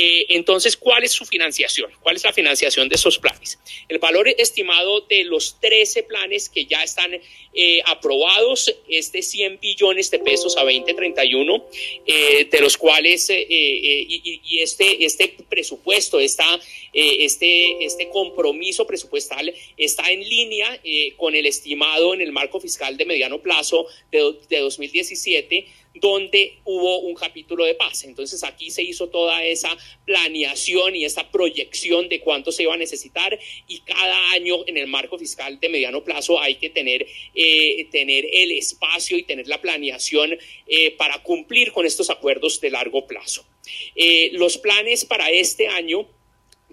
Eh, 0.00 0.26
entonces, 0.36 0.76
¿cuál 0.76 1.02
es 1.02 1.10
su 1.10 1.26
financiación? 1.26 1.90
¿Cuál 2.00 2.14
es 2.14 2.22
la 2.22 2.32
financiación 2.32 2.88
de 2.88 2.94
esos 2.94 3.18
planes? 3.18 3.58
El 3.88 3.98
valor 3.98 4.28
estimado 4.28 5.00
de 5.00 5.24
los 5.24 5.58
13 5.60 6.04
planes 6.04 6.48
que 6.48 6.66
ya 6.66 6.84
están 6.84 7.12
eh, 7.14 7.82
aprobados 7.84 8.72
es 8.88 9.10
de 9.10 9.22
100 9.22 9.58
billones 9.58 10.08
de 10.12 10.20
pesos 10.20 10.56
a 10.56 10.62
2031, 10.62 11.66
eh, 12.06 12.44
de 12.48 12.60
los 12.60 12.76
cuales, 12.76 13.28
y, 13.28 14.40
y, 14.44 14.60
este, 14.60 15.04
este 15.04 15.34
presupuesto, 15.48 16.20
está, 16.20 16.60
este, 16.92 17.84
este 17.84 18.08
compromiso 18.08 18.86
presupuestal 18.86 19.52
está 19.76 20.12
en 20.12 20.20
línea 20.20 20.80
con 21.16 21.34
el 21.34 21.44
estimado 21.46 22.14
en 22.14 22.20
el 22.20 22.30
marco 22.30 22.60
fiscal 22.60 22.96
de 22.96 23.04
mediano 23.04 23.40
plazo 23.40 23.86
de, 24.12 24.36
de 24.48 24.60
2017 24.60 25.66
donde 26.00 26.58
hubo 26.64 27.00
un 27.00 27.14
capítulo 27.14 27.64
de 27.64 27.74
paz. 27.74 28.04
Entonces 28.04 28.44
aquí 28.44 28.70
se 28.70 28.82
hizo 28.82 29.08
toda 29.08 29.44
esa 29.44 29.76
planeación 30.04 30.96
y 30.96 31.04
esa 31.04 31.30
proyección 31.30 32.08
de 32.08 32.20
cuánto 32.20 32.52
se 32.52 32.64
iba 32.64 32.74
a 32.74 32.76
necesitar 32.76 33.38
y 33.66 33.80
cada 33.80 34.30
año 34.32 34.66
en 34.66 34.76
el 34.76 34.86
marco 34.86 35.18
fiscal 35.18 35.58
de 35.60 35.68
mediano 35.68 36.04
plazo 36.04 36.40
hay 36.40 36.56
que 36.56 36.70
tener, 36.70 37.06
eh, 37.34 37.86
tener 37.90 38.26
el 38.30 38.52
espacio 38.52 39.16
y 39.16 39.22
tener 39.22 39.48
la 39.48 39.60
planeación 39.60 40.36
eh, 40.66 40.90
para 40.92 41.22
cumplir 41.22 41.72
con 41.72 41.86
estos 41.86 42.10
acuerdos 42.10 42.60
de 42.60 42.70
largo 42.70 43.06
plazo. 43.06 43.44
Eh, 43.94 44.30
los 44.32 44.58
planes 44.58 45.04
para 45.04 45.30
este 45.30 45.68
año 45.68 46.06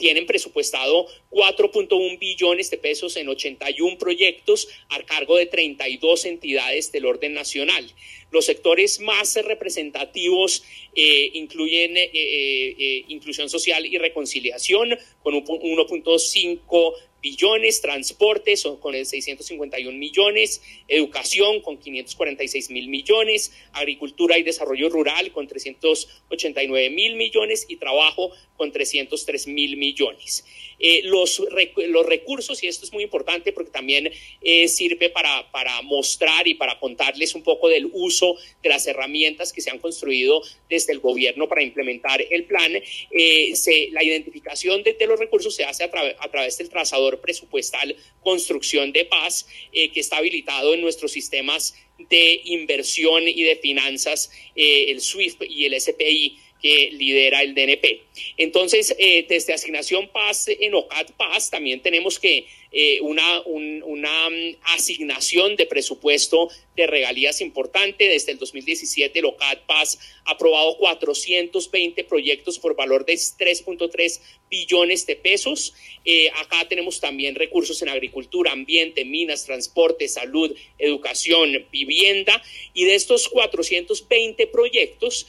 tienen 0.00 0.26
presupuestado 0.26 1.06
4.1 1.30 2.18
billones 2.18 2.70
de 2.70 2.78
pesos 2.78 3.16
en 3.16 3.28
81 3.28 3.98
proyectos 3.98 4.66
a 4.88 5.00
cargo 5.02 5.36
de 5.36 5.46
32 5.46 6.24
entidades 6.24 6.90
del 6.90 7.04
orden 7.04 7.34
nacional. 7.34 7.86
Los 8.32 8.46
sectores 8.46 8.98
más 9.00 9.36
representativos 9.44 10.64
eh, 10.94 11.30
incluyen 11.34 11.96
eh, 11.96 12.10
eh, 12.12 13.04
inclusión 13.08 13.50
social 13.50 13.84
y 13.84 13.98
reconciliación 13.98 14.98
con 15.22 15.34
1.5 15.34 16.94
billones, 17.20 17.80
transportes 17.80 18.66
con 18.80 18.94
651 18.94 19.96
millones, 19.96 20.62
educación 20.88 21.60
con 21.60 21.78
546 21.78 22.70
mil 22.70 22.88
millones, 22.88 23.52
agricultura 23.72 24.38
y 24.38 24.42
desarrollo 24.42 24.88
rural 24.88 25.32
con 25.32 25.46
389 25.46 26.90
mil 26.90 27.16
millones 27.16 27.66
y 27.68 27.76
trabajo 27.76 28.30
con 28.56 28.72
303 28.72 29.46
mil 29.48 29.76
millones. 29.76 30.44
Eh, 30.82 31.02
los, 31.04 31.42
los 31.76 32.06
recursos, 32.06 32.62
y 32.62 32.66
esto 32.66 32.86
es 32.86 32.92
muy 32.92 33.02
importante 33.02 33.52
porque 33.52 33.70
también 33.70 34.10
eh, 34.40 34.66
sirve 34.66 35.10
para, 35.10 35.50
para 35.50 35.82
mostrar 35.82 36.48
y 36.48 36.54
para 36.54 36.78
contarles 36.78 37.34
un 37.34 37.42
poco 37.42 37.68
del 37.68 37.90
uso 37.92 38.36
de 38.62 38.70
las 38.70 38.86
herramientas 38.86 39.52
que 39.52 39.60
se 39.60 39.70
han 39.70 39.78
construido 39.78 40.42
desde 40.70 40.92
el 40.94 41.00
gobierno 41.00 41.48
para 41.48 41.62
implementar 41.62 42.24
el 42.30 42.44
plan. 42.44 42.72
Eh, 43.10 43.54
se, 43.54 43.88
la 43.92 44.02
identificación 44.02 44.82
de, 44.82 44.96
los 45.06 45.18
recursos 45.18 45.54
se 45.54 45.64
hace 45.64 45.84
a, 45.84 45.90
a, 46.18 46.30
través 46.30 46.56
del 46.56 46.70
trazador 46.70 47.09
presupuestal 47.18 47.96
Construcción 48.22 48.92
de 48.92 49.06
Paz, 49.06 49.46
que 49.72 50.00
está 50.00 50.18
habilitado 50.18 50.74
en 50.74 50.82
nuestros 50.82 51.12
sistemas 51.12 51.74
de 52.10 52.40
inversión 52.44 53.26
y 53.26 53.42
de 53.42 53.56
finanzas, 53.56 54.30
el 54.54 55.00
SWIFT 55.00 55.44
y 55.48 55.64
el 55.64 55.80
SPI 55.80 56.38
que 56.60 56.90
lidera 56.92 57.42
el 57.42 57.54
DNP. 57.54 58.02
Entonces, 58.36 58.94
eh, 58.98 59.26
desde 59.28 59.52
Asignación 59.52 60.08
Paz, 60.08 60.46
en 60.48 60.74
OCAT 60.74 61.12
Paz, 61.12 61.50
también 61.50 61.80
tenemos 61.80 62.18
que 62.18 62.46
eh, 62.72 63.00
una, 63.00 63.40
una 63.42 64.30
mm, 64.30 64.56
asignación 64.74 65.56
de 65.56 65.66
presupuesto 65.66 66.48
de 66.76 66.86
regalías 66.86 67.40
importante. 67.40 68.08
Desde 68.08 68.32
el 68.32 68.38
2017, 68.38 69.18
el 69.18 69.24
OCAT 69.24 69.66
Paz 69.66 69.98
ha 70.24 70.32
aprobado 70.32 70.76
420 70.78 72.04
proyectos 72.04 72.58
por 72.58 72.76
valor 72.76 73.04
de 73.04 73.14
3.3 73.14 74.20
billones 74.48 75.04
de 75.06 75.16
pesos. 75.16 75.74
Eh, 76.04 76.30
acá 76.36 76.68
tenemos 76.68 77.00
también 77.00 77.34
recursos 77.34 77.82
en 77.82 77.88
agricultura, 77.88 78.52
ambiente, 78.52 79.04
minas, 79.04 79.44
transporte, 79.46 80.06
salud, 80.06 80.54
educación, 80.78 81.66
vivienda. 81.72 82.40
Y 82.72 82.84
de 82.84 82.94
estos 82.94 83.28
420 83.28 84.46
proyectos, 84.46 85.26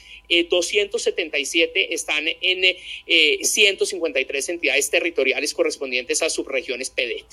270 0.50 1.21
77 1.30 1.94
están 1.94 2.26
en 2.28 2.76
eh, 3.06 3.40
153 3.44 4.50
entidades 4.50 4.90
territoriales 4.90 5.54
correspondientes 5.54 6.22
a 6.22 6.30
subregiones 6.30 6.90
PEDET. 6.90 7.26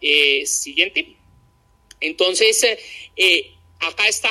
Eh, 0.00 0.46
siguiente. 0.46 1.16
Entonces, 2.00 2.64
eh, 3.16 3.52
acá 3.82 4.08
está 4.08 4.30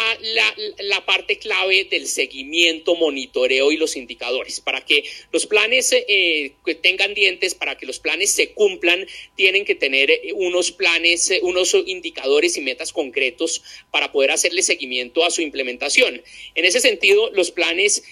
la, 0.79 1.05
parte 1.05 1.37
clave 1.37 1.85
del 1.85 2.07
seguimiento, 2.07 2.95
monitoreo 2.95 3.71
y 3.71 3.77
los 3.77 3.95
indicadores. 3.95 4.59
Para 4.59 4.81
que 4.81 5.03
los 5.31 5.45
planes 5.45 5.91
eh, 5.93 6.53
tengan 6.81 7.13
dientes, 7.13 7.53
para 7.53 7.77
que 7.77 7.85
los 7.85 7.99
planes 7.99 8.31
se 8.31 8.51
cumplan, 8.53 9.05
tienen 9.35 9.65
que 9.65 9.75
tener 9.75 10.09
eh, 10.09 10.31
unos 10.33 10.71
planes, 10.71 11.31
eh, 11.31 11.39
unos 11.43 11.75
indicadores 11.85 12.57
y 12.57 12.61
metas 12.61 12.93
concretos 12.93 13.63
para 13.91 14.11
poder 14.11 14.31
hacerle 14.31 14.63
seguimiento 14.63 15.25
a 15.25 15.31
su 15.31 15.41
implementación. 15.41 16.21
En 16.55 16.65
ese 16.65 16.79
sentido, 16.79 17.29
los 17.31 17.51
planes 17.51 18.03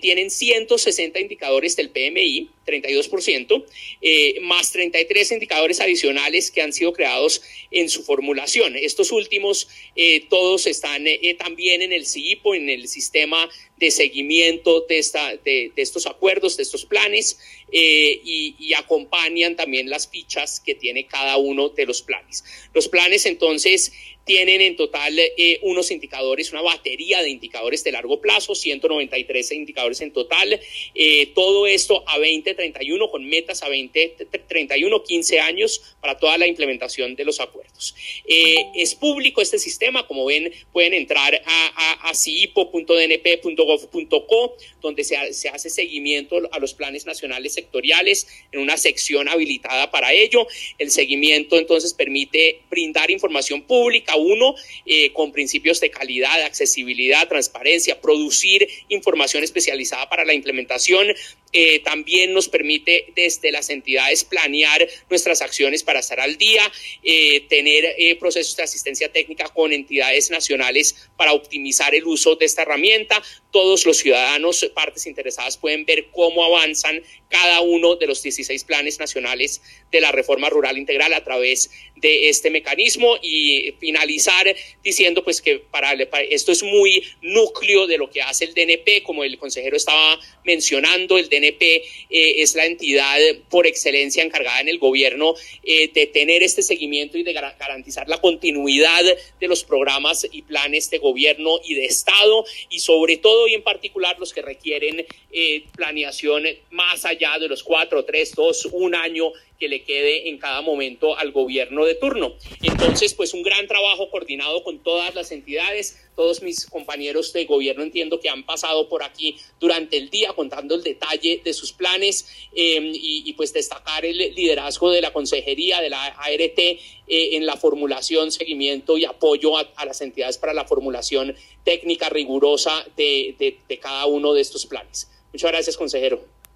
tienen 0.00 0.30
160 0.30 1.18
indicadores 1.18 1.74
del 1.76 1.90
PMI 1.90 2.48
32%, 2.64 3.64
eh, 4.00 4.38
más 4.42 4.72
33 4.72 5.32
indicadores 5.32 5.80
adicionales 5.80 6.50
que 6.50 6.62
han 6.62 6.72
sido 6.72 6.92
creados 6.92 7.42
en 7.70 7.88
su 7.88 8.02
formulación. 8.02 8.76
Estos 8.76 9.12
últimos, 9.12 9.68
eh, 9.96 10.24
todos 10.28 10.66
están 10.66 11.06
eh, 11.06 11.34
también 11.38 11.82
en 11.82 11.92
el 11.92 12.06
CIPO, 12.06 12.54
en 12.54 12.68
el 12.68 12.88
sistema 12.88 13.48
de 13.76 13.90
seguimiento 13.90 14.86
de, 14.88 14.98
esta, 14.98 15.36
de, 15.36 15.72
estos 15.76 16.06
acuerdos, 16.06 16.56
de 16.56 16.62
estos 16.62 16.84
planes, 16.84 17.38
y, 17.72 18.72
acompañan 18.76 19.56
también 19.56 19.88
las 19.88 20.08
fichas 20.08 20.60
que 20.60 20.74
tiene 20.74 21.06
cada 21.06 21.36
uno 21.36 21.68
de 21.68 21.86
los 21.86 22.02
planes. 22.02 22.44
Los 22.72 22.88
planes 22.88 23.24
entonces 23.26 23.92
tienen 24.24 24.60
en 24.60 24.76
total 24.76 25.18
eh, 25.18 25.58
unos 25.62 25.90
indicadores, 25.90 26.52
una 26.52 26.60
batería 26.62 27.20
de 27.22 27.30
indicadores 27.30 27.82
de 27.84 27.92
largo 27.92 28.20
plazo, 28.20 28.54
193 28.54 29.52
indicadores 29.52 30.00
en 30.00 30.12
total. 30.12 30.60
Eh, 30.94 31.26
todo 31.34 31.66
esto 31.66 32.04
a 32.06 32.18
2031 32.18 33.10
con 33.10 33.26
metas 33.26 33.62
a 33.62 33.66
2031, 33.66 35.02
15 35.02 35.40
años 35.40 35.96
para 36.00 36.18
toda 36.18 36.38
la 36.38 36.46
implementación 36.46 37.16
de 37.16 37.24
los 37.24 37.40
acuerdos. 37.40 37.94
Eh, 38.26 38.64
es 38.74 38.94
público 38.94 39.42
este 39.42 39.58
sistema, 39.58 40.06
como 40.06 40.24
ven, 40.24 40.52
pueden 40.72 40.94
entrar 40.94 41.42
a, 41.44 42.08
a, 42.08 42.14
cipo.dnp.gov.co, 42.14 44.56
donde 44.80 45.04
se 45.04 45.48
hace 45.48 45.70
seguimiento 45.70 46.48
a 46.52 46.58
los 46.58 46.74
planes 46.74 47.06
nacionales 47.06 47.54
sectoriales 47.54 48.26
en 48.52 48.60
una 48.60 48.76
sección 48.76 49.28
habilitada 49.28 49.90
para 49.90 50.12
ello. 50.12 50.46
El 50.78 50.90
seguimiento 50.90 51.56
entonces 51.56 51.92
permite 51.92 52.60
brindar 52.70 53.10
información 53.10 53.62
pública 53.62 54.13
uno 54.16 54.54
eh, 54.86 55.12
con 55.12 55.32
principios 55.32 55.80
de 55.80 55.90
calidad, 55.90 56.42
accesibilidad, 56.42 57.28
transparencia, 57.28 58.00
producir 58.00 58.68
información 58.88 59.44
especializada 59.44 60.08
para 60.08 60.24
la 60.24 60.34
implementación, 60.34 61.08
eh, 61.56 61.78
también 61.84 62.32
nos 62.34 62.48
permite 62.48 63.12
desde 63.14 63.52
las 63.52 63.70
entidades 63.70 64.24
planear 64.24 64.88
nuestras 65.08 65.40
acciones 65.40 65.84
para 65.84 66.00
estar 66.00 66.18
al 66.18 66.36
día, 66.36 66.60
eh, 67.04 67.42
tener 67.48 67.94
eh, 67.96 68.16
procesos 68.16 68.56
de 68.56 68.64
asistencia 68.64 69.12
técnica 69.12 69.48
con 69.50 69.72
entidades 69.72 70.32
nacionales 70.32 71.08
para 71.16 71.32
optimizar 71.32 71.94
el 71.94 72.04
uso 72.06 72.34
de 72.34 72.46
esta 72.46 72.62
herramienta. 72.62 73.22
Todos 73.52 73.86
los 73.86 73.98
ciudadanos, 73.98 74.68
partes 74.74 75.06
interesadas, 75.06 75.56
pueden 75.56 75.84
ver 75.84 76.08
cómo 76.10 76.44
avanzan 76.44 77.00
cada 77.28 77.60
uno 77.60 77.94
de 77.94 78.08
los 78.08 78.20
16 78.20 78.64
planes 78.64 78.98
nacionales 78.98 79.62
de 79.92 80.00
la 80.00 80.10
reforma 80.10 80.50
rural 80.50 80.76
integral 80.76 81.14
a 81.14 81.22
través 81.22 81.70
de 81.94 82.28
este 82.28 82.50
mecanismo 82.50 83.16
y 83.22 83.74
finalizar 83.78 84.54
diciendo 84.82 85.22
pues 85.22 85.40
que 85.40 85.60
para 85.60 85.92
esto 86.30 86.50
es 86.50 86.64
muy 86.64 87.04
núcleo 87.22 87.86
de 87.86 87.98
lo 87.98 88.10
que 88.10 88.22
hace 88.22 88.44
el 88.44 88.54
DNP, 88.54 89.04
como 89.04 89.22
el 89.22 89.38
consejero 89.38 89.76
estaba 89.76 90.18
mencionando, 90.44 91.16
el 91.16 91.28
DNP 91.28 91.43
eh, 91.48 91.82
es 92.10 92.54
la 92.54 92.66
entidad 92.66 93.18
por 93.50 93.66
excelencia 93.66 94.22
encargada 94.22 94.60
en 94.60 94.68
el 94.68 94.78
gobierno 94.78 95.34
eh, 95.62 95.90
de 95.92 96.06
tener 96.06 96.42
este 96.42 96.62
seguimiento 96.62 97.18
y 97.18 97.22
de 97.22 97.32
garantizar 97.32 98.08
la 98.08 98.20
continuidad 98.20 99.02
de 99.40 99.48
los 99.48 99.64
programas 99.64 100.26
y 100.30 100.42
planes 100.42 100.90
de 100.90 100.98
gobierno 100.98 101.58
y 101.64 101.74
de 101.74 101.86
Estado 101.86 102.44
y 102.70 102.78
sobre 102.80 103.16
todo 103.16 103.48
y 103.48 103.54
en 103.54 103.62
particular 103.62 104.18
los 104.18 104.32
que 104.32 104.42
requieren 104.42 105.06
eh, 105.32 105.64
planeación 105.74 106.44
más 106.70 107.04
allá 107.04 107.38
de 107.38 107.48
los 107.48 107.62
cuatro, 107.62 108.04
tres, 108.04 108.32
dos, 108.34 108.66
un 108.72 108.94
año 108.94 109.32
que 109.58 109.68
le 109.68 109.82
quede 109.82 110.28
en 110.28 110.38
cada 110.38 110.62
momento 110.62 111.16
al 111.16 111.32
gobierno 111.32 111.84
de 111.84 111.94
turno. 111.94 112.34
Entonces, 112.62 113.14
pues 113.14 113.34
un 113.34 113.42
gran 113.42 113.66
trabajo 113.66 114.10
coordinado 114.10 114.62
con 114.62 114.82
todas 114.82 115.14
las 115.14 115.30
entidades, 115.30 116.03
todos 116.14 116.42
mis 116.42 116.66
compañeros 116.66 117.32
de 117.32 117.44
gobierno 117.44 117.82
entiendo 117.82 118.20
que 118.20 118.28
han 118.28 118.44
pasado 118.44 118.88
por 118.88 119.02
aquí 119.02 119.36
durante 119.60 119.96
el 119.96 120.10
día 120.10 120.32
contando 120.32 120.74
el 120.74 120.82
detalle 120.82 121.40
de 121.44 121.52
sus 121.52 121.72
planes 121.72 122.26
em, 122.54 122.92
y, 122.94 123.32
pues 123.34 123.52
destacar 123.52 124.04
el 124.04 124.18
liderazgo 124.34 124.90
de 124.90 125.00
la 125.00 125.12
consejería, 125.12 125.80
de 125.80 125.90
la 125.90 126.04
ART 126.04 126.58
eh, 126.58 126.78
en 127.06 127.46
la 127.46 127.56
formulación, 127.56 128.30
seguimiento 128.30 128.96
y 128.96 129.04
apoyo 129.04 129.56
a, 129.58 129.84
las 129.84 130.00
entidades 130.00 130.38
para 130.38 130.54
la 130.54 130.64
formulación 130.64 131.34
técnica 131.64 132.08
rigurosa 132.08 132.86
de 132.96 133.78
cada 133.80 134.06
uno 134.06 134.32
de 134.32 134.40
estos 134.40 134.66
planes. 134.66 135.08
Muchas 135.32 135.50
gracias, 135.50 135.76
consejero. 135.76 136.33